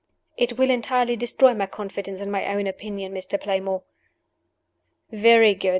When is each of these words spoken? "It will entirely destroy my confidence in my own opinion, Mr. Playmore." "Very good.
"It 0.35 0.57
will 0.57 0.71
entirely 0.71 1.15
destroy 1.15 1.53
my 1.53 1.67
confidence 1.67 2.21
in 2.21 2.31
my 2.31 2.47
own 2.47 2.65
opinion, 2.65 3.13
Mr. 3.13 3.39
Playmore." 3.39 3.83
"Very 5.11 5.53
good. 5.53 5.69